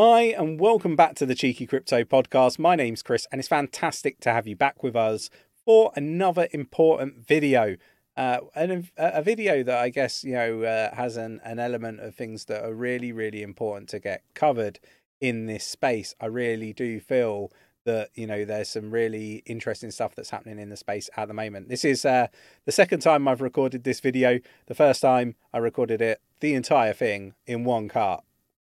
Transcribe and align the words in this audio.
Hi, 0.00 0.26
and 0.26 0.60
welcome 0.60 0.94
back 0.94 1.16
to 1.16 1.26
the 1.26 1.34
Cheeky 1.34 1.66
Crypto 1.66 2.04
Podcast. 2.04 2.56
My 2.56 2.76
name's 2.76 3.02
Chris, 3.02 3.26
and 3.32 3.40
it's 3.40 3.48
fantastic 3.48 4.20
to 4.20 4.30
have 4.30 4.46
you 4.46 4.54
back 4.54 4.84
with 4.84 4.94
us 4.94 5.28
for 5.64 5.90
another 5.96 6.46
important 6.52 7.26
video. 7.26 7.74
Uh, 8.16 8.38
and 8.54 8.90
a, 8.96 9.22
video 9.24 9.64
that 9.64 9.76
I 9.76 9.88
guess 9.88 10.22
you 10.22 10.34
know 10.34 10.62
uh, 10.62 10.94
has 10.94 11.16
an, 11.16 11.40
an 11.42 11.58
element 11.58 11.98
of 11.98 12.14
things 12.14 12.44
that 12.44 12.64
are 12.64 12.74
really, 12.74 13.10
really 13.10 13.42
important 13.42 13.88
to 13.88 13.98
get 13.98 14.22
covered 14.34 14.78
in 15.20 15.46
this 15.46 15.64
space. 15.64 16.14
I 16.20 16.26
really 16.26 16.72
do 16.72 17.00
feel 17.00 17.50
that 17.84 18.10
you 18.14 18.28
know 18.28 18.44
there's 18.44 18.68
some 18.68 18.92
really 18.92 19.42
interesting 19.46 19.90
stuff 19.90 20.14
that's 20.14 20.30
happening 20.30 20.60
in 20.60 20.68
the 20.68 20.76
space 20.76 21.10
at 21.16 21.26
the 21.26 21.34
moment. 21.34 21.70
This 21.70 21.84
is 21.84 22.04
uh, 22.04 22.28
the 22.66 22.70
second 22.70 23.00
time 23.00 23.26
I've 23.26 23.40
recorded 23.40 23.82
this 23.82 23.98
video. 23.98 24.38
The 24.66 24.76
first 24.76 25.02
time 25.02 25.34
I 25.52 25.58
recorded 25.58 26.00
it, 26.00 26.20
the 26.38 26.54
entire 26.54 26.92
thing 26.92 27.34
in 27.48 27.64
one 27.64 27.88
cut, 27.88 28.22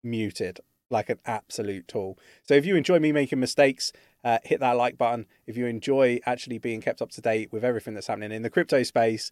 muted 0.03 0.59
like 0.89 1.09
an 1.09 1.19
absolute 1.25 1.87
tool. 1.87 2.17
So 2.43 2.53
if 2.53 2.65
you 2.65 2.75
enjoy 2.75 2.99
me 2.99 3.11
making 3.11 3.39
mistakes, 3.39 3.91
uh, 4.23 4.39
hit 4.43 4.59
that 4.59 4.77
like 4.77 4.97
button. 4.97 5.25
If 5.47 5.57
you 5.57 5.65
enjoy 5.65 6.19
actually 6.25 6.57
being 6.57 6.81
kept 6.81 7.01
up 7.01 7.11
to 7.11 7.21
date 7.21 7.51
with 7.51 7.63
everything 7.63 7.93
that's 7.93 8.07
happening 8.07 8.31
in 8.31 8.41
the 8.41 8.49
crypto 8.49 8.83
space, 8.83 9.31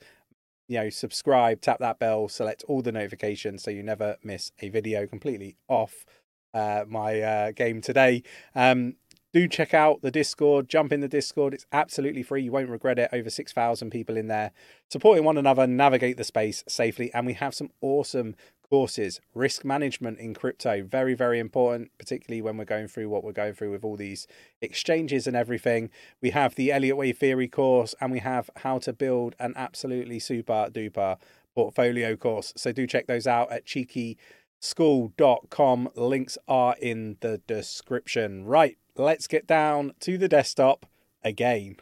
you 0.68 0.80
know, 0.80 0.90
subscribe, 0.90 1.62
tap 1.62 1.80
that 1.80 2.00
bell, 2.00 2.28
select 2.28 2.64
all 2.68 2.82
the 2.82 2.92
notifications 2.92 3.64
so 3.64 3.72
you 3.72 3.84
never 3.84 4.18
miss 4.24 4.52
a 4.60 4.70
video 4.70 5.06
completely 5.06 5.58
off 5.68 6.06
uh, 6.54 6.86
my 6.88 7.22
uh, 7.22 7.52
game 7.52 7.82
today. 7.82 8.24
Um, 8.56 8.96
do 9.34 9.48
check 9.48 9.74
out 9.74 10.04
the 10.04 10.12
Discord, 10.12 10.70
jump 10.70 10.94
in 10.94 11.02
the 11.02 11.08
Discord. 11.08 11.56
It's 11.56 11.66
absolutely 11.72 12.22
free. 12.22 12.44
You 12.44 12.52
won't 12.52 12.70
regret 12.70 13.00
it. 13.00 13.10
Over 13.12 13.32
6,000 13.32 13.90
people 13.90 14.16
in 14.16 14.28
there 14.28 14.52
supporting 14.90 15.24
one 15.24 15.40
another, 15.40 15.66
navigate 15.66 16.18
the 16.18 16.24
space 16.24 16.64
safely. 16.68 17.12
And 17.16 17.26
we 17.26 17.34
have 17.34 17.56
some 17.56 17.72
awesome 17.82 18.36
courses. 18.73 19.22
Risk 19.36 19.63
management 19.63 20.18
in 20.18 20.34
crypto, 20.34 20.81
very, 20.81 21.14
very 21.14 21.38
important, 21.38 21.92
particularly 22.00 22.42
when 22.42 22.58
we're 22.58 22.66
going 22.66 22.88
through 22.88 23.08
what 23.08 23.23
we're 23.23 23.31
going 23.31 23.53
through 23.53 23.70
with 23.70 23.84
all 23.84 23.95
these 23.95 24.25
exchanges 24.61 25.28
and 25.28 25.36
everything. 25.36 25.92
We 26.23 26.31
have 26.31 26.56
the 26.56 26.72
Elliott 26.72 26.98
Wave 26.98 27.20
Theory 27.20 27.48
course 27.48 27.94
and 28.02 28.11
we 28.11 28.17
have 28.17 28.50
how 28.56 28.80
to 28.80 28.92
build 28.92 29.36
an 29.38 29.53
absolutely 29.56 30.17
super 30.17 30.70
duper 30.72 31.17
portfolio 31.53 32.16
course. 32.16 32.52
So 32.58 32.72
do 32.72 32.88
check 32.88 33.06
those 33.06 33.28
out 33.28 33.52
at 33.52 33.67
cheekyschool.com. 33.67 35.89
Links 35.94 36.39
are 36.48 36.76
in 36.81 37.17
the 37.22 37.42
description. 37.45 38.44
Right 38.44 38.80
let's 38.95 39.28
get 39.28 39.45
down 39.45 39.94
to 40.00 40.17
the 40.17 40.28
desktop 40.28 40.88
again. 41.23 41.76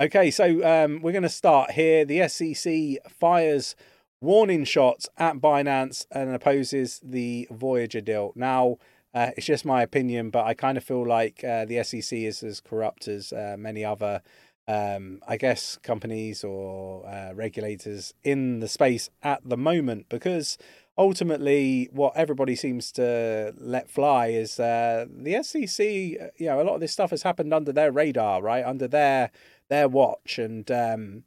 Okay, 0.00 0.30
so 0.30 0.64
um, 0.64 1.02
we're 1.02 1.10
going 1.10 1.24
to 1.24 1.28
start 1.28 1.72
here. 1.72 2.04
The 2.04 2.28
SEC 2.28 2.98
fires 3.10 3.74
warning 4.20 4.64
shots 4.64 5.08
at 5.16 5.36
Binance 5.36 6.06
and 6.10 6.34
opposes 6.34 7.00
the 7.02 7.48
Voyager 7.50 8.00
deal. 8.00 8.32
Now, 8.34 8.78
uh, 9.14 9.30
it's 9.36 9.46
just 9.46 9.64
my 9.64 9.82
opinion, 9.82 10.30
but 10.30 10.44
I 10.44 10.54
kind 10.54 10.76
of 10.76 10.84
feel 10.84 11.06
like 11.06 11.42
uh, 11.42 11.64
the 11.64 11.82
SEC 11.82 12.18
is 12.18 12.42
as 12.42 12.60
corrupt 12.60 13.08
as 13.08 13.32
uh, 13.32 13.56
many 13.58 13.84
other, 13.84 14.22
um, 14.66 15.20
I 15.26 15.36
guess, 15.36 15.78
companies 15.82 16.44
or 16.44 17.06
uh, 17.08 17.32
regulators 17.34 18.12
in 18.22 18.60
the 18.60 18.68
space 18.68 19.08
at 19.22 19.40
the 19.48 19.56
moment 19.56 20.08
because 20.08 20.58
ultimately, 20.98 21.88
what 21.92 22.12
everybody 22.16 22.56
seems 22.56 22.92
to 22.92 23.54
let 23.56 23.88
fly 23.88 24.26
is 24.26 24.60
uh, 24.60 25.06
the 25.08 25.42
SEC. 25.42 25.86
You 25.86 26.30
know, 26.40 26.60
a 26.60 26.64
lot 26.64 26.74
of 26.74 26.80
this 26.80 26.92
stuff 26.92 27.10
has 27.10 27.22
happened 27.22 27.54
under 27.54 27.72
their 27.72 27.92
radar, 27.92 28.42
right, 28.42 28.64
under 28.64 28.88
their 28.88 29.30
their 29.70 29.88
watch, 29.88 30.38
and 30.38 30.70
um, 30.70 31.24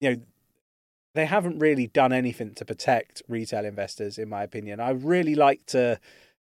you 0.00 0.10
know, 0.10 0.22
they 1.14 1.26
haven't 1.26 1.58
really 1.58 1.86
done 1.86 2.12
anything 2.12 2.54
to 2.54 2.64
protect 2.64 3.22
retail 3.28 3.64
investors, 3.64 4.18
in 4.18 4.28
my 4.28 4.42
opinion. 4.42 4.80
I 4.80 4.90
really 4.90 5.34
like 5.34 5.66
to 5.66 5.98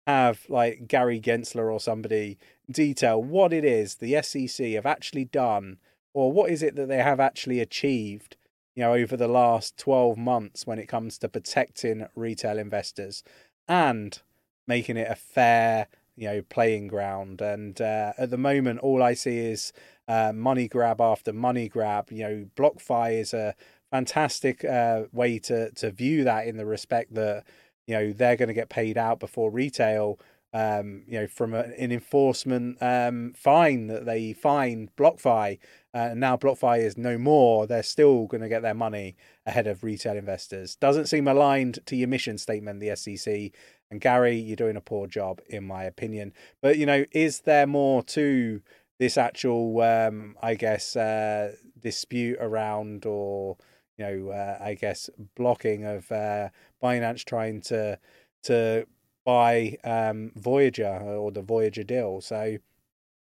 have 0.07 0.45
like 0.49 0.87
Gary 0.87 1.19
Gensler 1.19 1.71
or 1.71 1.79
somebody 1.79 2.37
detail 2.69 3.21
what 3.21 3.53
it 3.53 3.63
is 3.63 3.95
the 3.95 4.21
SEC 4.21 4.65
have 4.71 4.85
actually 4.85 5.25
done, 5.25 5.77
or 6.13 6.31
what 6.31 6.51
is 6.51 6.63
it 6.63 6.75
that 6.75 6.87
they 6.87 7.01
have 7.01 7.19
actually 7.19 7.59
achieved 7.59 8.35
you 8.75 8.83
know, 8.83 8.93
over 8.93 9.17
the 9.17 9.27
last 9.27 9.77
12 9.77 10.17
months 10.17 10.65
when 10.65 10.79
it 10.79 10.87
comes 10.87 11.17
to 11.17 11.29
protecting 11.29 12.07
retail 12.15 12.57
investors 12.57 13.23
and 13.67 14.21
making 14.67 14.97
it 14.97 15.09
a 15.09 15.15
fair, 15.15 15.87
you 16.15 16.27
know, 16.27 16.41
playing 16.41 16.87
ground. 16.87 17.41
And 17.41 17.79
uh, 17.81 18.13
at 18.17 18.29
the 18.29 18.37
moment, 18.37 18.79
all 18.79 19.03
I 19.03 19.13
see 19.13 19.39
is 19.39 19.73
uh, 20.11 20.33
money 20.33 20.67
grab 20.67 20.99
after 20.99 21.31
money 21.31 21.69
grab. 21.69 22.11
You 22.11 22.23
know, 22.23 22.45
BlockFi 22.57 23.19
is 23.19 23.33
a 23.33 23.55
fantastic 23.91 24.65
uh, 24.65 25.03
way 25.11 25.39
to 25.39 25.71
to 25.71 25.91
view 25.91 26.25
that 26.25 26.47
in 26.47 26.57
the 26.57 26.65
respect 26.65 27.13
that 27.13 27.45
you 27.87 27.95
know 27.95 28.11
they're 28.11 28.35
going 28.35 28.47
to 28.47 28.53
get 28.53 28.69
paid 28.69 28.97
out 28.97 29.19
before 29.19 29.49
retail 29.49 30.19
um, 30.53 31.03
you 31.07 31.19
know, 31.19 31.27
from 31.27 31.53
a, 31.53 31.61
an 31.77 31.91
enforcement 31.91 32.77
um, 32.81 33.33
fine 33.37 33.87
that 33.87 34.05
they 34.05 34.33
fined 34.33 34.93
BlockFi. 34.97 35.57
Uh, 35.93 36.13
now 36.15 36.35
BlockFi 36.35 36.79
is 36.79 36.97
no 36.97 37.17
more. 37.17 37.65
They're 37.65 37.83
still 37.83 38.25
going 38.27 38.41
to 38.41 38.49
get 38.49 38.61
their 38.61 38.73
money 38.73 39.15
ahead 39.45 39.67
of 39.67 39.83
retail 39.83 40.17
investors. 40.17 40.75
Doesn't 40.75 41.07
seem 41.07 41.27
aligned 41.27 41.79
to 41.85 41.95
your 41.95 42.09
mission 42.09 42.37
statement, 42.37 42.81
the 42.81 42.95
SEC. 42.95 43.51
And 43.89 44.01
Gary, 44.01 44.35
you're 44.35 44.55
doing 44.55 44.77
a 44.77 44.81
poor 44.81 45.07
job, 45.07 45.41
in 45.47 45.65
my 45.65 45.83
opinion. 45.83 46.33
But 46.61 46.77
you 46.77 46.85
know, 46.85 47.05
is 47.11 47.41
there 47.41 47.67
more 47.67 48.03
to 48.03 48.61
this 49.01 49.17
actual, 49.17 49.81
um, 49.81 50.35
I 50.43 50.53
guess, 50.53 50.95
uh, 50.95 51.53
dispute 51.79 52.37
around 52.39 53.07
or 53.07 53.57
you 53.97 54.05
know, 54.05 54.29
uh, 54.29 54.59
I 54.63 54.75
guess 54.75 55.09
blocking 55.35 55.85
of 55.85 56.11
uh, 56.11 56.49
Binance 56.83 57.25
trying 57.25 57.61
to 57.61 57.97
to 58.43 58.85
buy 59.25 59.77
um, 59.83 60.31
Voyager 60.35 60.99
or 61.01 61.31
the 61.31 61.41
Voyager 61.41 61.83
deal. 61.83 62.21
So, 62.21 62.57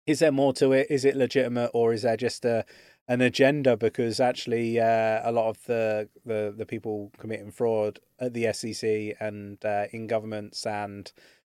is 0.06 0.20
there 0.20 0.30
more 0.30 0.52
to 0.54 0.70
it? 0.70 0.86
Is 0.90 1.04
it 1.04 1.16
legitimate, 1.16 1.72
or 1.74 1.92
is 1.92 2.02
there 2.02 2.16
just 2.16 2.44
a 2.44 2.64
an 3.08 3.20
agenda? 3.20 3.76
Because 3.76 4.20
actually, 4.20 4.78
uh, 4.78 5.28
a 5.28 5.32
lot 5.32 5.48
of 5.48 5.64
the, 5.64 6.08
the 6.24 6.54
the 6.56 6.66
people 6.66 7.10
committing 7.18 7.50
fraud 7.50 7.98
at 8.20 8.32
the 8.32 8.52
SEC 8.52 9.16
and 9.18 9.58
uh, 9.64 9.86
in 9.90 10.06
governments 10.06 10.64
and 10.66 11.12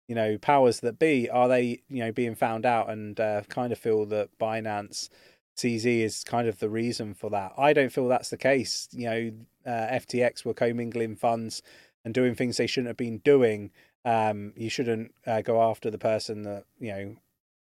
you 0.08 0.16
know 0.16 0.38
powers 0.38 0.80
that 0.82 1.00
be 1.00 1.30
are 1.30 1.48
they 1.48 1.82
you 1.90 2.04
know 2.04 2.12
being 2.12 2.36
found 2.36 2.66
out 2.66 2.90
and 2.90 3.20
uh, 3.20 3.42
kind 3.50 3.72
of 3.72 3.78
feel 3.78 4.06
that 4.06 4.38
Binance 4.40 5.10
CZ 5.58 6.02
is 6.02 6.24
kind 6.24 6.48
of 6.48 6.60
the 6.60 6.70
reason 6.70 7.14
for 7.14 7.30
that. 7.32 7.54
I 7.58 7.74
don't 7.74 7.92
feel 7.92 8.08
that's 8.08 8.30
the 8.30 8.38
case. 8.38 8.88
You 8.92 9.10
know, 9.10 9.32
uh, 9.66 9.88
FTX 9.94 10.46
were 10.46 10.54
commingling 10.54 11.16
funds 11.16 11.64
and 12.06 12.14
doing 12.14 12.36
things 12.36 12.58
they 12.58 12.68
shouldn't 12.68 12.90
have 12.90 12.98
been 12.98 13.18
doing 13.20 13.72
um, 14.08 14.54
you 14.56 14.70
shouldn't 14.70 15.14
uh, 15.26 15.42
go 15.42 15.62
after 15.62 15.92
the 15.92 15.98
person 15.98 16.44
that 16.44 16.64
you 16.80 16.92
know 16.92 17.16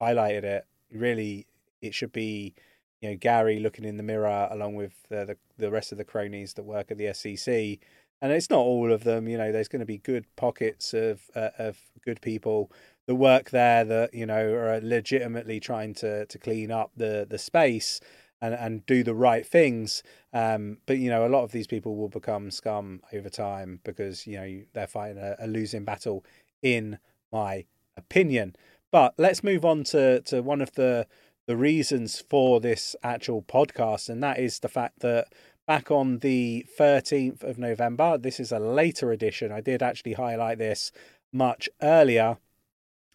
highlighted 0.01 0.43
it. 0.43 0.67
Really, 0.91 1.47
it 1.81 1.95
should 1.95 2.13
be 2.13 2.55
you 3.01 3.11
know 3.11 3.17
Gary 3.17 3.61
looking 3.61 3.85
in 3.85 3.97
the 3.97 4.03
mirror 4.03 4.49
along 4.51 4.75
with 4.75 4.93
the, 5.09 5.25
the, 5.25 5.37
the 5.59 5.71
rest 5.71 5.93
of 5.93 5.99
the 5.99 6.05
cronies 6.05 6.55
that 6.55 6.65
work 6.65 6.91
at 6.91 6.99
the 6.99 7.15
SEC. 7.15 7.79
And 8.23 8.33
it's 8.33 8.49
not 8.49 8.61
all 8.61 8.93
of 8.93 9.05
them. 9.05 9.29
You 9.29 9.37
know, 9.37 9.51
there's 9.53 9.69
going 9.69 9.81
to 9.81 9.87
be 9.87 9.99
good 9.99 10.25
pockets 10.37 10.95
of 10.95 11.23
uh, 11.35 11.51
of 11.59 11.79
good 12.05 12.23
people 12.23 12.71
that 13.07 13.17
work 13.17 13.51
there 13.51 13.85
that 13.85 14.15
you 14.15 14.25
know 14.25 14.53
are 14.55 14.81
legitimately 14.81 15.61
trying 15.61 15.93
to 15.95 16.25
to 16.27 16.39
clean 16.39 16.71
up 16.71 16.93
the 16.97 17.27
the 17.29 17.39
space 17.39 18.01
and 18.41 18.55
and 18.55 18.87
do 18.87 19.03
the 19.03 19.15
right 19.15 19.47
things. 19.47 20.03
Um, 20.33 20.79
but 20.87 20.99
you 20.99 21.11
know, 21.11 21.27
a 21.27 21.29
lot 21.29 21.43
of 21.45 21.53
these 21.53 21.67
people 21.67 21.97
will 21.97 22.09
become 22.09 22.51
scum 22.51 23.01
over 23.13 23.29
time 23.29 23.81
because 23.85 24.27
you 24.27 24.37
know 24.37 24.63
they're 24.73 24.87
fighting 24.87 25.19
a, 25.19 25.37
a 25.41 25.47
losing 25.47 25.85
battle, 25.85 26.25
in 26.63 26.99
my 27.33 27.65
opinion. 27.97 28.55
But 28.93 29.15
let's 29.19 29.43
move 29.43 29.65
on 29.65 29.85
to 29.85 30.21
to 30.23 30.43
one 30.43 30.61
of 30.61 30.73
the 30.73 31.07
the 31.47 31.57
reasons 31.57 32.23
for 32.31 32.61
this 32.61 32.95
actual 33.03 33.43
podcast, 33.43 34.09
and 34.09 34.23
that 34.23 34.39
is 34.39 34.61
the 34.61 34.69
fact 34.69 35.01
that 35.01 35.29
back 35.67 35.91
on 35.91 36.19
the 36.19 36.67
13th 36.79 37.43
of 37.43 37.59
November, 37.59 38.19
this 38.19 38.41
is 38.41 38.53
a 38.53 38.59
later 38.59 39.13
edition. 39.13 39.53
I 39.53 39.61
did 39.61 39.83
actually 39.83 40.15
highlight 40.15 40.59
this 40.59 40.93
much 41.33 41.69
earlier. 41.81 42.39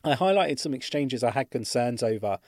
I 0.03 0.15
highlighted 0.15 0.59
some 0.59 0.73
exchanges 0.73 1.23
I 1.23 1.31
had 1.31 1.51
concerns 1.51 2.01
over 2.03 2.39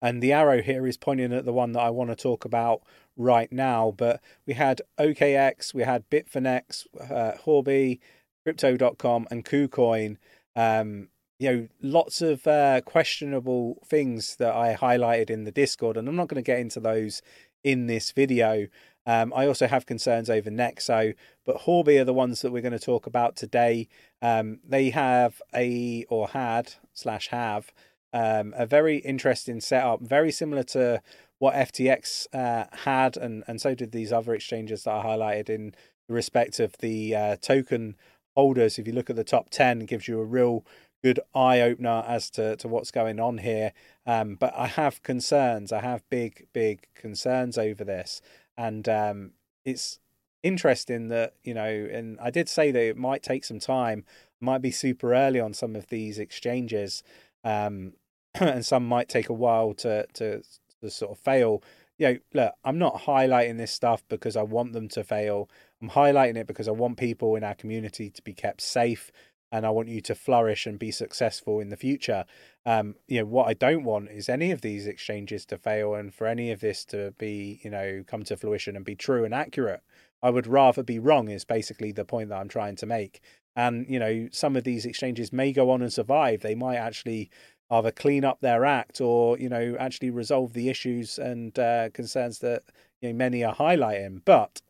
and 0.00 0.22
the 0.22 0.32
arrow 0.32 0.62
here 0.62 0.86
is 0.86 0.96
pointing 0.96 1.32
at 1.32 1.44
the 1.44 1.52
one 1.52 1.72
that 1.72 1.80
I 1.80 1.90
want 1.90 2.10
to 2.10 2.16
talk 2.16 2.44
about 2.44 2.82
right 3.16 3.50
now. 3.50 3.92
But 3.96 4.20
we 4.46 4.54
had 4.54 4.82
OKX, 4.98 5.74
we 5.74 5.82
had 5.82 6.08
Bitfinex, 6.10 6.86
uh, 7.00 7.36
Huobi, 7.44 7.98
Crypto.com, 8.44 9.26
and 9.30 9.44
KuCoin. 9.44 10.16
Um, 10.54 11.08
you 11.38 11.52
know, 11.52 11.68
lots 11.82 12.20
of 12.20 12.46
uh, 12.46 12.80
questionable 12.82 13.82
things 13.86 14.36
that 14.36 14.54
I 14.54 14.74
highlighted 14.74 15.30
in 15.30 15.44
the 15.44 15.52
Discord, 15.52 15.96
and 15.96 16.08
I'm 16.08 16.16
not 16.16 16.28
going 16.28 16.42
to 16.42 16.46
get 16.46 16.58
into 16.58 16.80
those 16.80 17.22
in 17.64 17.86
this 17.86 18.12
video. 18.12 18.66
Um, 19.08 19.32
I 19.34 19.46
also 19.46 19.66
have 19.66 19.86
concerns 19.86 20.28
over 20.28 20.50
Nexo, 20.50 21.14
but 21.46 21.62
Huobi 21.62 21.98
are 21.98 22.04
the 22.04 22.12
ones 22.12 22.42
that 22.42 22.52
we're 22.52 22.60
going 22.60 22.72
to 22.72 22.78
talk 22.78 23.06
about 23.06 23.36
today. 23.36 23.88
Um, 24.20 24.60
they 24.62 24.90
have 24.90 25.40
a 25.54 26.04
or 26.10 26.28
had 26.28 26.74
slash 26.92 27.28
have 27.28 27.72
um, 28.12 28.52
a 28.54 28.66
very 28.66 28.98
interesting 28.98 29.62
setup, 29.62 30.02
very 30.02 30.30
similar 30.30 30.62
to 30.64 31.00
what 31.38 31.54
FTX 31.54 32.26
uh, 32.34 32.66
had, 32.84 33.16
and, 33.16 33.44
and 33.48 33.62
so 33.62 33.74
did 33.74 33.92
these 33.92 34.12
other 34.12 34.34
exchanges 34.34 34.84
that 34.84 34.92
I 34.92 35.02
highlighted 35.02 35.48
in 35.48 35.74
respect 36.10 36.60
of 36.60 36.76
the 36.80 37.14
uh, 37.14 37.36
token 37.36 37.96
holders. 38.36 38.78
If 38.78 38.86
you 38.86 38.92
look 38.92 39.08
at 39.08 39.16
the 39.16 39.24
top 39.24 39.48
10, 39.48 39.80
it 39.80 39.88
gives 39.88 40.06
you 40.06 40.20
a 40.20 40.24
real 40.24 40.66
good 41.02 41.20
eye 41.34 41.62
opener 41.62 42.04
as 42.06 42.28
to, 42.30 42.56
to 42.56 42.68
what's 42.68 42.90
going 42.90 43.20
on 43.20 43.38
here. 43.38 43.72
Um, 44.06 44.34
but 44.34 44.52
I 44.54 44.66
have 44.66 45.02
concerns. 45.02 45.72
I 45.72 45.80
have 45.80 46.02
big, 46.10 46.46
big 46.52 46.88
concerns 46.94 47.56
over 47.56 47.84
this. 47.84 48.20
And 48.58 48.88
um, 48.88 49.30
it's 49.64 50.00
interesting 50.42 51.08
that, 51.08 51.34
you 51.44 51.54
know, 51.54 51.64
and 51.64 52.18
I 52.20 52.30
did 52.30 52.48
say 52.48 52.72
that 52.72 52.82
it 52.82 52.96
might 52.96 53.22
take 53.22 53.44
some 53.44 53.60
time, 53.60 54.04
might 54.40 54.60
be 54.60 54.72
super 54.72 55.14
early 55.14 55.38
on 55.38 55.54
some 55.54 55.76
of 55.76 55.86
these 55.86 56.18
exchanges. 56.18 57.04
Um, 57.44 57.92
and 58.34 58.66
some 58.66 58.86
might 58.86 59.08
take 59.08 59.28
a 59.28 59.34
while 59.34 59.74
to, 59.74 60.06
to, 60.14 60.42
to 60.82 60.90
sort 60.90 61.12
of 61.12 61.18
fail. 61.18 61.62
You 61.98 62.08
know, 62.08 62.18
look, 62.34 62.54
I'm 62.64 62.78
not 62.78 63.02
highlighting 63.02 63.58
this 63.58 63.72
stuff 63.72 64.02
because 64.08 64.36
I 64.36 64.42
want 64.42 64.72
them 64.72 64.88
to 64.88 65.04
fail. 65.04 65.48
I'm 65.80 65.90
highlighting 65.90 66.36
it 66.36 66.48
because 66.48 66.68
I 66.68 66.72
want 66.72 66.96
people 66.96 67.36
in 67.36 67.44
our 67.44 67.54
community 67.54 68.10
to 68.10 68.22
be 68.22 68.34
kept 68.34 68.60
safe 68.60 69.12
and 69.50 69.64
I 69.66 69.70
want 69.70 69.88
you 69.88 70.00
to 70.02 70.14
flourish 70.14 70.66
and 70.66 70.78
be 70.78 70.90
successful 70.90 71.60
in 71.60 71.70
the 71.70 71.76
future. 71.76 72.24
Um, 72.66 72.96
you 73.06 73.20
know, 73.20 73.26
what 73.26 73.48
I 73.48 73.54
don't 73.54 73.84
want 73.84 74.10
is 74.10 74.28
any 74.28 74.50
of 74.50 74.60
these 74.60 74.86
exchanges 74.86 75.46
to 75.46 75.58
fail 75.58 75.94
and 75.94 76.14
for 76.14 76.26
any 76.26 76.50
of 76.50 76.60
this 76.60 76.84
to 76.86 77.12
be, 77.18 77.60
you 77.62 77.70
know, 77.70 78.04
come 78.06 78.24
to 78.24 78.36
fruition 78.36 78.76
and 78.76 78.84
be 78.84 78.94
true 78.94 79.24
and 79.24 79.34
accurate. 79.34 79.82
I 80.22 80.30
would 80.30 80.46
rather 80.46 80.82
be 80.82 80.98
wrong, 80.98 81.28
is 81.28 81.44
basically 81.44 81.92
the 81.92 82.04
point 82.04 82.28
that 82.28 82.38
I'm 82.38 82.48
trying 82.48 82.76
to 82.76 82.86
make. 82.86 83.20
And, 83.56 83.86
you 83.88 83.98
know, 83.98 84.28
some 84.32 84.56
of 84.56 84.64
these 84.64 84.84
exchanges 84.84 85.32
may 85.32 85.52
go 85.52 85.70
on 85.70 85.82
and 85.82 85.92
survive. 85.92 86.42
They 86.42 86.54
might 86.54 86.76
actually 86.76 87.30
either 87.70 87.90
clean 87.90 88.24
up 88.24 88.40
their 88.40 88.64
act 88.64 89.00
or, 89.00 89.38
you 89.38 89.48
know, 89.48 89.76
actually 89.78 90.10
resolve 90.10 90.52
the 90.52 90.68
issues 90.68 91.18
and 91.18 91.58
uh, 91.58 91.90
concerns 91.90 92.38
that, 92.40 92.62
you 93.00 93.08
know, 93.08 93.14
many 93.14 93.44
are 93.44 93.54
highlighting. 93.54 94.22
But 94.24 94.60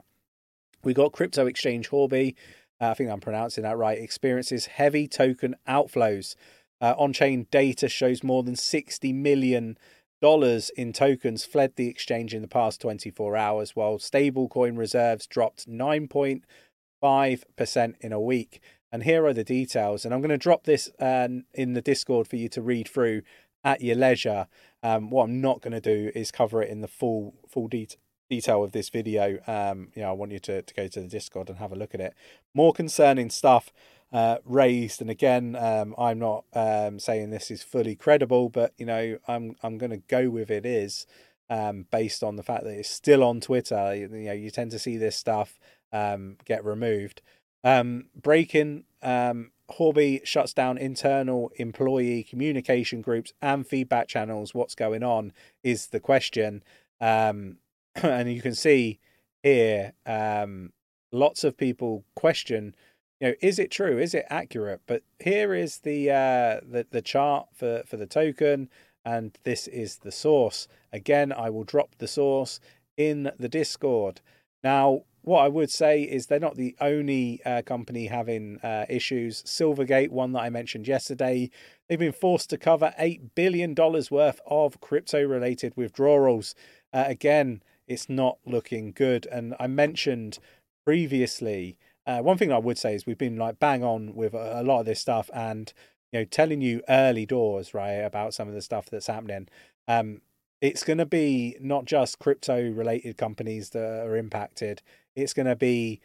we 0.84 0.94
got 0.94 1.12
crypto 1.12 1.46
exchange 1.46 1.88
uh, 1.92 2.34
I 2.80 2.94
think 2.94 3.10
I'm 3.10 3.20
pronouncing 3.20 3.64
that 3.64 3.76
right, 3.76 3.98
experiences 3.98 4.66
heavy 4.66 5.08
token 5.08 5.56
outflows. 5.68 6.36
Uh, 6.80 6.94
on 6.96 7.12
chain 7.12 7.48
data 7.50 7.88
shows 7.88 8.22
more 8.22 8.44
than 8.44 8.54
$60 8.54 9.12
million 9.14 9.76
in 10.22 10.92
tokens 10.92 11.44
fled 11.44 11.72
the 11.76 11.88
exchange 11.88 12.34
in 12.34 12.42
the 12.42 12.48
past 12.48 12.80
24 12.80 13.36
hours, 13.36 13.74
while 13.74 13.98
stablecoin 13.98 14.78
reserves 14.78 15.26
dropped 15.26 15.68
9.5% 15.68 17.94
in 18.00 18.12
a 18.12 18.20
week. 18.20 18.60
And 18.90 19.02
here 19.02 19.26
are 19.26 19.34
the 19.34 19.44
details. 19.44 20.04
And 20.04 20.14
I'm 20.14 20.20
going 20.20 20.30
to 20.30 20.38
drop 20.38 20.64
this 20.64 20.88
uh, 21.00 21.28
in 21.52 21.74
the 21.74 21.82
Discord 21.82 22.28
for 22.28 22.36
you 22.36 22.48
to 22.50 22.62
read 22.62 22.88
through 22.88 23.22
at 23.64 23.82
your 23.82 23.96
leisure. 23.96 24.46
Um, 24.82 25.10
what 25.10 25.24
I'm 25.24 25.40
not 25.40 25.60
going 25.60 25.72
to 25.72 25.80
do 25.80 26.12
is 26.14 26.30
cover 26.30 26.62
it 26.62 26.70
in 26.70 26.80
the 26.80 26.88
full 26.88 27.34
full 27.48 27.68
detail 27.68 27.98
detail 28.28 28.62
of 28.64 28.72
this 28.72 28.88
video, 28.88 29.38
um, 29.46 29.88
you 29.94 30.02
know, 30.02 30.10
I 30.10 30.12
want 30.12 30.32
you 30.32 30.38
to, 30.40 30.62
to 30.62 30.74
go 30.74 30.86
to 30.88 31.00
the 31.00 31.08
Discord 31.08 31.48
and 31.48 31.58
have 31.58 31.72
a 31.72 31.76
look 31.76 31.94
at 31.94 32.00
it. 32.00 32.14
More 32.54 32.72
concerning 32.72 33.30
stuff 33.30 33.72
uh, 34.12 34.38
raised, 34.44 35.00
and 35.00 35.10
again, 35.10 35.56
um, 35.56 35.94
I'm 35.98 36.18
not 36.18 36.44
um, 36.54 36.98
saying 36.98 37.30
this 37.30 37.50
is 37.50 37.62
fully 37.62 37.94
credible, 37.94 38.48
but 38.48 38.72
you 38.78 38.86
know, 38.86 39.18
I'm 39.28 39.56
I'm 39.62 39.78
going 39.78 39.90
to 39.90 40.02
go 40.08 40.30
with 40.30 40.50
it 40.50 40.64
is 40.64 41.06
um, 41.50 41.86
based 41.90 42.22
on 42.22 42.36
the 42.36 42.42
fact 42.42 42.64
that 42.64 42.78
it's 42.78 42.88
still 42.88 43.22
on 43.22 43.40
Twitter. 43.40 43.94
You, 43.94 44.08
you 44.12 44.26
know, 44.26 44.32
you 44.32 44.50
tend 44.50 44.70
to 44.72 44.78
see 44.78 44.96
this 44.96 45.16
stuff 45.16 45.58
um, 45.92 46.36
get 46.44 46.64
removed. 46.64 47.22
Um, 47.64 48.06
breaking 48.14 48.84
um, 49.02 49.50
Huobi 49.72 50.24
shuts 50.24 50.54
down 50.54 50.78
internal 50.78 51.50
employee 51.56 52.22
communication 52.22 53.02
groups 53.02 53.32
and 53.42 53.66
feedback 53.66 54.08
channels. 54.08 54.54
What's 54.54 54.74
going 54.74 55.02
on 55.02 55.32
is 55.62 55.88
the 55.88 56.00
question. 56.00 56.62
Um, 57.00 57.58
and 58.02 58.32
you 58.32 58.42
can 58.42 58.54
see 58.54 58.98
here 59.42 59.92
um, 60.06 60.72
lots 61.12 61.44
of 61.44 61.56
people 61.56 62.04
question 62.14 62.74
you 63.20 63.28
know 63.28 63.34
is 63.40 63.58
it 63.58 63.70
true? 63.70 63.98
Is 63.98 64.14
it 64.14 64.26
accurate? 64.30 64.80
But 64.86 65.02
here 65.18 65.54
is 65.54 65.78
the 65.78 66.10
uh 66.10 66.60
the, 66.62 66.86
the 66.90 67.02
chart 67.02 67.48
for 67.54 67.82
for 67.86 67.96
the 67.96 68.06
token 68.06 68.68
and 69.04 69.36
this 69.44 69.66
is 69.66 69.98
the 69.98 70.12
source. 70.12 70.68
Again 70.92 71.32
i 71.32 71.50
will 71.50 71.64
drop 71.64 71.96
the 71.98 72.08
source 72.08 72.60
in 72.96 73.30
the 73.38 73.48
discord. 73.48 74.20
Now 74.62 75.02
what 75.22 75.40
i 75.40 75.48
would 75.48 75.70
say 75.70 76.02
is 76.02 76.26
they're 76.26 76.38
not 76.38 76.56
the 76.56 76.76
only 76.80 77.40
uh, 77.44 77.62
company 77.62 78.06
having 78.06 78.58
uh, 78.62 78.86
issues. 78.88 79.42
Silvergate 79.42 80.10
one 80.10 80.32
that 80.32 80.42
i 80.42 80.50
mentioned 80.50 80.86
yesterday 80.86 81.50
they've 81.88 81.98
been 81.98 82.12
forced 82.12 82.50
to 82.50 82.58
cover 82.58 82.94
8 82.98 83.34
billion 83.34 83.74
dollars 83.74 84.10
worth 84.10 84.40
of 84.46 84.80
crypto 84.80 85.24
related 85.24 85.72
withdrawals. 85.76 86.54
Uh, 86.92 87.04
again 87.06 87.62
it's 87.88 88.08
not 88.08 88.38
looking 88.46 88.92
good. 88.92 89.26
And 89.26 89.54
I 89.58 89.66
mentioned 89.66 90.38
previously, 90.84 91.76
uh, 92.06 92.20
one 92.20 92.38
thing 92.38 92.52
I 92.52 92.58
would 92.58 92.78
say 92.78 92.94
is 92.94 93.06
we've 93.06 93.18
been 93.18 93.36
like 93.36 93.58
bang 93.58 93.82
on 93.82 94.14
with 94.14 94.34
a, 94.34 94.60
a 94.60 94.62
lot 94.62 94.80
of 94.80 94.86
this 94.86 95.00
stuff 95.00 95.28
and, 95.34 95.72
you 96.12 96.20
know, 96.20 96.24
telling 96.24 96.60
you 96.60 96.82
early 96.88 97.26
doors, 97.26 97.74
right, 97.74 97.92
about 97.92 98.34
some 98.34 98.48
of 98.48 98.54
the 98.54 98.62
stuff 98.62 98.88
that's 98.90 99.08
happening. 99.08 99.48
Um, 99.86 100.20
it's 100.60 100.84
going 100.84 100.98
to 100.98 101.06
be 101.06 101.56
not 101.60 101.84
just 101.84 102.18
crypto 102.18 102.70
related 102.70 103.16
companies 103.16 103.70
that 103.70 104.06
are 104.06 104.16
impacted. 104.16 104.82
It's 105.14 105.32
going 105.32 105.46
to 105.46 105.56
be 105.56 106.00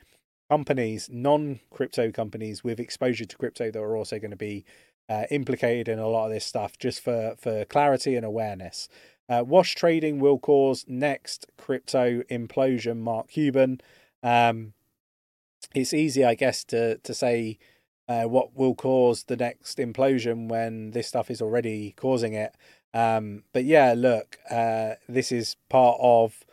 companies, 0.50 1.09
non 1.12 1.59
crypto 1.71 2.12
companies 2.12 2.63
with 2.63 2.80
exposure 2.80 3.25
to 3.25 3.38
crypto 3.38 3.71
that 3.71 3.80
are 3.80 3.97
also 3.97 4.19
going 4.19 4.31
to 4.31 4.38
be 4.38 4.65
uh, 5.09 5.24
implicated 5.31 5.88
in 5.88 6.00
a 6.00 6.07
lot 6.07 6.27
of 6.27 6.31
this 6.31 6.45
stuff 6.45 6.77
just 6.77 7.03
for, 7.03 7.35
for 7.39 7.65
clarity 7.65 8.15
and 8.15 8.25
awareness. 8.25 8.88
Uh, 9.30 9.44
wash 9.46 9.75
trading 9.75 10.20
will 10.20 10.38
cause 10.38 10.86
next 10.88 11.48
crypto 11.58 12.22
implosion. 12.24 12.98
Mark 12.98 13.30
Cuban. 13.30 13.80
Um, 14.22 14.74
it's 15.74 15.94
easy, 15.94 16.24
I 16.24 16.36
guess, 16.36 16.64
to 16.66 16.98
to 16.98 17.14
say 17.14 17.58
uh, 18.08 18.24
what 18.24 18.56
will 18.56 18.75
cause 18.75 19.24
the 19.24 19.38
next 19.38 19.78
implosion 19.78 20.50
when 20.50 20.92
this 20.92 21.08
stuff 21.08 21.31
is 21.31 21.42
already 21.42 21.94
causing 21.98 22.34
it. 22.34 22.56
Um, 22.94 23.44
but 23.54 23.64
yeah, 23.64 23.94
look, 23.96 24.38
uh, 24.50 24.96
this 25.08 25.31
is 25.31 25.56
part 25.69 25.98
of 26.02 26.44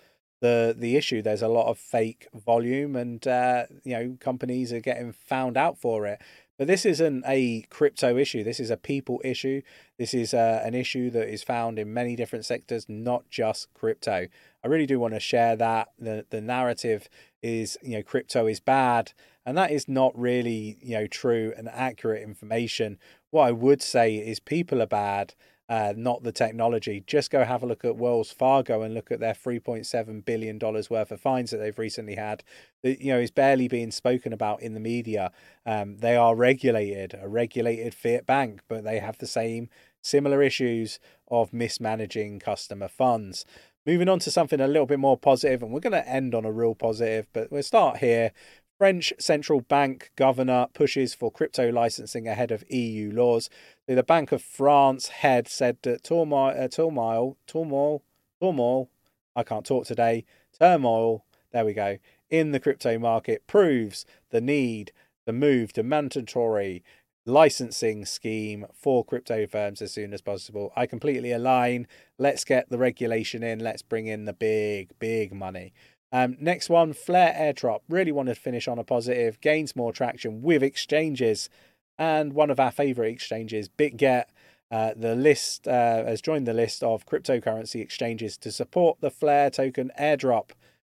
the 0.41 0.75
the 0.77 0.97
issue. 0.97 1.23
There's 1.23 1.43
a 1.43 1.49
lot 1.49 1.67
of 1.67 1.79
fake 1.79 2.29
volume, 2.35 2.97
and 2.97 3.27
uh, 3.27 3.67
you 3.85 3.93
know 3.93 4.17
companies 4.21 4.73
are 4.73 4.81
getting 4.81 5.13
found 5.13 5.57
out 5.57 5.79
for 5.79 6.07
it. 6.07 6.21
But 6.61 6.67
this 6.67 6.85
isn't 6.85 7.25
a 7.27 7.63
crypto 7.71 8.19
issue. 8.19 8.45
This 8.45 8.61
is 8.61 8.69
a 8.69 8.77
people 8.77 9.19
issue. 9.25 9.63
This 9.97 10.13
is 10.13 10.35
uh, 10.35 10.61
an 10.63 10.75
issue 10.75 11.09
that 11.09 11.33
is 11.33 11.43
found 11.43 11.79
in 11.79 11.95
many 11.95 12.17
different 12.17 12.45
sectors, 12.45 12.85
not 12.87 13.31
just 13.31 13.73
crypto. 13.73 14.27
I 14.63 14.69
really 14.69 14.85
do 14.85 15.01
want 15.01 15.15
to 15.15 15.21
share 15.21 15.57
that. 15.57 15.89
The, 15.99 16.27
the 16.29 16.43
narrative 16.43 17.09
is, 17.43 17.79
you 17.81 17.97
know, 17.97 18.03
crypto 18.03 18.47
is 18.47 18.61
bad. 18.61 19.15
And 19.47 19.57
that 19.57 19.71
is 19.71 19.89
not 19.89 20.13
really, 20.15 20.77
you 20.83 20.99
know, 20.99 21.07
true 21.07 21.55
and 21.57 21.67
accurate 21.67 22.23
information. 22.23 22.99
What 23.31 23.49
I 23.49 23.53
would 23.53 23.81
say 23.81 24.17
is 24.17 24.39
people 24.39 24.83
are 24.83 24.87
bad 24.87 25.33
uh, 25.71 25.95
not 25.97 26.25
the 26.25 26.33
technology. 26.33 27.05
Just 27.07 27.31
go 27.31 27.45
have 27.45 27.63
a 27.63 27.67
look 27.67 27.85
at 27.85 27.95
Wells 27.95 28.33
Fargo 28.33 28.83
and 28.83 28.93
look 28.93 29.13
at 29.13 29.21
their 29.21 29.35
$3.7 29.35 30.25
billion 30.25 30.59
worth 30.59 31.13
of 31.13 31.21
fines 31.21 31.53
that 31.53 31.59
they've 31.59 31.79
recently 31.79 32.17
had. 32.17 32.43
That, 32.83 33.01
you 33.01 33.13
know, 33.13 33.21
is 33.21 33.31
barely 33.31 33.69
being 33.69 33.93
spoken 33.93 34.33
about 34.33 34.63
in 34.63 34.75
the 34.75 34.81
media. 34.81 35.31
Um, 35.65 35.99
they 35.99 36.17
are 36.17 36.35
regulated, 36.35 37.17
a 37.23 37.29
regulated 37.29 37.95
fiat 37.95 38.27
bank, 38.27 38.63
but 38.67 38.83
they 38.83 38.99
have 38.99 39.19
the 39.19 39.29
same 39.29 39.69
similar 40.03 40.43
issues 40.43 40.99
of 41.29 41.53
mismanaging 41.53 42.41
customer 42.41 42.89
funds. 42.89 43.45
Moving 43.87 44.09
on 44.09 44.19
to 44.21 44.31
something 44.31 44.61
a 44.61 44.67
little 44.67 44.87
bit 44.87 44.99
more 44.99 45.17
positive, 45.17 45.63
and 45.63 45.73
we're 45.73 45.81
going 45.81 45.93
to 45.93 46.09
end 46.09 46.35
on 46.35 46.45
a 46.45 46.51
real 46.53 46.75
positive, 46.75 47.29
but 47.33 47.53
we'll 47.53 47.63
start 47.63 47.99
here. 47.99 48.33
French 48.81 49.13
central 49.19 49.61
bank 49.61 50.11
governor 50.17 50.67
pushes 50.73 51.13
for 51.13 51.31
crypto 51.31 51.71
licensing 51.71 52.27
ahead 52.27 52.51
of 52.51 52.65
EU 52.71 53.13
laws. 53.13 53.51
The 53.87 54.03
Bank 54.03 54.33
of 54.33 54.41
France 54.41 55.09
head 55.09 55.49
said 55.49 55.77
that 55.83 56.03
turmoil, 56.03 56.55
uh, 56.59 56.67
turmoil, 56.67 57.37
turmoil, 57.47 58.03
turmoil, 58.41 58.89
I 59.37 59.43
can't 59.43 59.67
talk 59.67 59.85
today, 59.85 60.25
turmoil, 60.59 61.27
there 61.53 61.67
we 61.67 61.75
go, 61.75 61.99
in 62.31 62.53
the 62.53 62.59
crypto 62.59 62.99
market 62.99 63.47
proves 63.47 64.07
the 64.31 64.41
need 64.41 64.93
to 65.27 65.35
move 65.35 65.75
to 65.75 65.83
mandatory 65.83 66.83
licensing 67.27 68.07
scheme 68.07 68.65
for 68.73 69.05
crypto 69.05 69.47
firms 69.47 69.83
as 69.83 69.93
soon 69.93 70.15
as 70.15 70.23
possible. 70.23 70.73
I 70.75 70.87
completely 70.87 71.33
align. 71.33 71.87
Let's 72.17 72.45
get 72.45 72.71
the 72.71 72.79
regulation 72.79 73.43
in. 73.43 73.59
Let's 73.59 73.83
bring 73.83 74.07
in 74.07 74.25
the 74.25 74.33
big, 74.33 74.99
big 74.99 75.35
money. 75.35 75.75
Um, 76.13 76.37
next 76.41 76.69
one, 76.69 76.93
Flare 76.93 77.35
airdrop. 77.39 77.81
Really 77.89 78.13
want 78.13 78.29
to 78.29 78.35
finish 78.35 78.67
on 78.67 78.79
a 78.79 78.85
positive. 78.85 79.41
Gains 79.41 79.77
more 79.77 79.93
traction 79.93 80.43
with 80.43 80.63
exchanges, 80.63 81.49
and 81.99 82.33
one 82.33 82.51
of 82.51 82.59
our 82.59 82.71
favorite 82.71 83.11
exchanges, 83.11 83.69
BitGet. 83.69 84.25
Uh, 84.71 84.93
the 84.97 85.17
list 85.17 85.67
uh, 85.67 86.05
has 86.05 86.21
joined 86.21 86.47
the 86.47 86.55
list 86.55 86.83
of 86.83 87.05
cryptocurrency 87.05 87.81
exchanges 87.81 88.39
to 88.39 88.53
support 88.53 88.99
the 89.01 89.11
Flare 89.11 89.51
token 89.51 89.91
airdrop, 89.99 90.51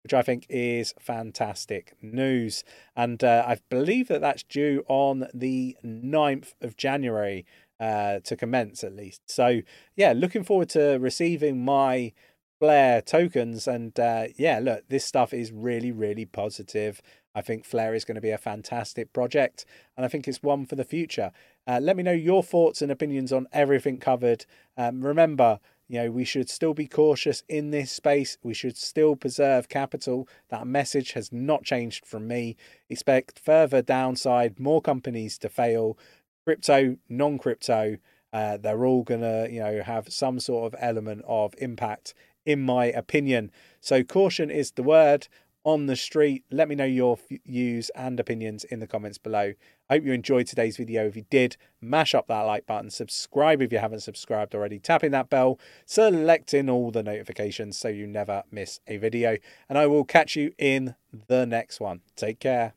which 0.04 0.14
I 0.14 0.22
think 0.22 0.46
is 0.48 0.94
fantastic 1.00 1.94
news. 2.00 2.62
And 2.94 3.22
uh, 3.24 3.44
I 3.46 3.58
believe 3.70 4.06
that 4.08 4.20
that's 4.20 4.44
due 4.44 4.84
on 4.86 5.26
the 5.34 5.76
9th 5.84 6.54
of 6.60 6.76
January 6.76 7.44
uh, 7.80 8.20
to 8.20 8.36
commence, 8.36 8.84
at 8.84 8.94
least. 8.94 9.22
So, 9.26 9.62
yeah, 9.96 10.12
looking 10.14 10.44
forward 10.44 10.68
to 10.70 10.98
receiving 11.00 11.64
my 11.64 12.12
Flare 12.60 13.02
tokens. 13.02 13.66
And 13.66 13.98
uh, 13.98 14.26
yeah, 14.36 14.60
look, 14.62 14.88
this 14.88 15.04
stuff 15.04 15.32
is 15.32 15.52
really, 15.52 15.92
really 15.92 16.24
positive. 16.24 17.00
I 17.34 17.42
think 17.42 17.64
Flare 17.64 17.94
is 17.94 18.04
going 18.04 18.14
to 18.14 18.20
be 18.20 18.30
a 18.30 18.38
fantastic 18.38 19.12
project, 19.12 19.64
and 19.96 20.06
I 20.06 20.08
think 20.08 20.28
it's 20.28 20.42
one 20.42 20.66
for 20.66 20.76
the 20.76 20.84
future. 20.84 21.32
Uh, 21.66 21.80
let 21.82 21.96
me 21.96 22.04
know 22.04 22.12
your 22.12 22.44
thoughts 22.44 22.80
and 22.80 22.92
opinions 22.92 23.32
on 23.32 23.48
everything 23.52 23.98
covered. 23.98 24.46
Um, 24.76 25.04
remember, 25.04 25.58
you 25.88 26.00
know, 26.00 26.10
we 26.10 26.24
should 26.24 26.48
still 26.48 26.74
be 26.74 26.86
cautious 26.86 27.42
in 27.48 27.70
this 27.70 27.90
space. 27.90 28.38
We 28.42 28.54
should 28.54 28.76
still 28.76 29.16
preserve 29.16 29.68
capital. 29.68 30.28
That 30.48 30.66
message 30.66 31.12
has 31.12 31.32
not 31.32 31.64
changed 31.64 32.06
from 32.06 32.28
me. 32.28 32.56
Expect 32.88 33.38
further 33.38 33.82
downside, 33.82 34.60
more 34.60 34.80
companies 34.80 35.36
to 35.38 35.48
fail, 35.48 35.98
crypto, 36.46 36.96
non 37.08 37.38
crypto. 37.38 37.98
Uh, 38.32 38.56
they're 38.56 38.84
all 38.84 39.02
going 39.02 39.20
to, 39.20 39.48
you 39.50 39.60
know, 39.60 39.82
have 39.82 40.12
some 40.12 40.40
sort 40.40 40.72
of 40.72 40.80
element 40.80 41.22
of 41.26 41.54
impact, 41.58 42.14
in 42.44 42.62
my 42.62 42.86
opinion. 42.86 43.50
So, 43.80 44.02
caution 44.02 44.50
is 44.50 44.72
the 44.72 44.82
word 44.82 45.28
on 45.64 45.86
the 45.86 45.96
street. 45.96 46.44
Let 46.50 46.68
me 46.68 46.74
know 46.74 46.84
your 46.84 47.18
views 47.46 47.90
and 47.94 48.20
opinions 48.20 48.64
in 48.64 48.80
the 48.80 48.86
comments 48.86 49.18
below. 49.18 49.54
I 49.88 49.94
hope 49.94 50.04
you 50.04 50.12
enjoyed 50.12 50.46
today's 50.46 50.76
video. 50.76 51.06
If 51.06 51.16
you 51.16 51.24
did, 51.30 51.56
mash 51.80 52.14
up 52.14 52.28
that 52.28 52.42
like 52.42 52.66
button, 52.66 52.90
subscribe 52.90 53.60
if 53.60 53.72
you 53.72 53.78
haven't 53.78 54.00
subscribed 54.00 54.54
already, 54.54 54.78
tapping 54.78 55.10
that 55.12 55.30
bell, 55.30 55.58
selecting 55.86 56.70
all 56.70 56.90
the 56.90 57.02
notifications 57.02 57.78
so 57.78 57.88
you 57.88 58.06
never 58.06 58.44
miss 58.50 58.80
a 58.86 58.98
video. 58.98 59.38
And 59.68 59.78
I 59.78 59.86
will 59.86 60.04
catch 60.04 60.36
you 60.36 60.52
in 60.58 60.94
the 61.28 61.46
next 61.46 61.80
one. 61.80 62.00
Take 62.16 62.40
care. 62.40 62.74